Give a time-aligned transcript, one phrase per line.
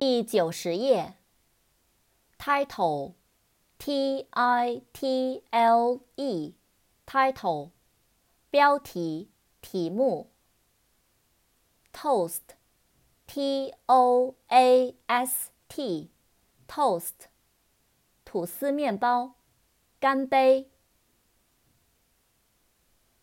[0.00, 1.16] 第九十页。
[2.38, 7.70] title，t i t l e，title，
[8.48, 9.28] 标题、
[9.60, 10.30] 题目。
[11.92, 17.26] toast，t o a s t，toast，
[18.24, 19.34] 吐司面包。
[19.98, 20.70] 干杯。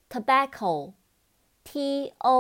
[0.10, 0.92] Tobacco,
[1.64, 2.36] T-O-B-A-C-C-O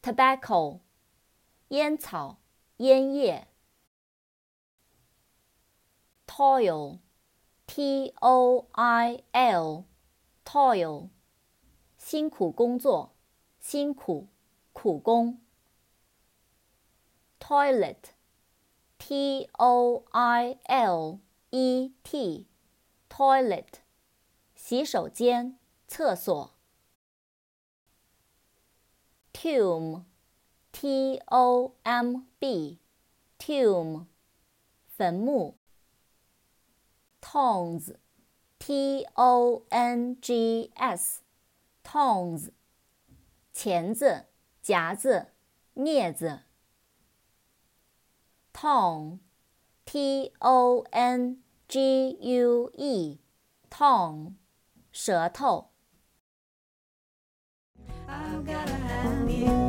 [0.00, 0.80] Tobacco，
[1.68, 2.38] 烟草、
[2.78, 3.48] 烟叶。
[6.26, 11.08] toil，t o i l，toil，
[11.96, 13.16] 辛苦工作，
[13.58, 14.28] 辛苦，
[14.72, 15.40] 苦工。
[17.40, 21.18] toilet，t o i l
[21.50, 23.66] e t，toilet，
[24.54, 25.58] 洗手间、
[25.88, 26.57] 厕所。
[29.40, 34.06] Tomb，t o m b，tomb，
[34.88, 35.54] 坟墓。
[37.20, 42.50] tongs，t o n g s，tongs，
[43.52, 44.24] 钳子、
[44.60, 45.28] 夹子、
[45.76, 46.40] 镊子。
[48.52, 54.34] tongue，t o n g u e，tongue，
[54.90, 55.70] 舌头。
[58.20, 59.67] I've gotta have you.